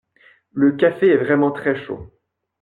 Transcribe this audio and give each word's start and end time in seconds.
Le 0.51 0.71
café 0.71 1.09
est 1.09 1.17
vraiment 1.23 1.51
très 1.51 1.75
chaud. 1.85 2.11